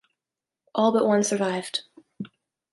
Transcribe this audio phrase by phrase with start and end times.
[0.73, 1.83] All but one survived.